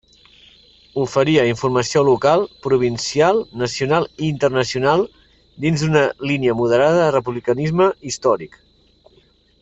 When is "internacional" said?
4.31-5.03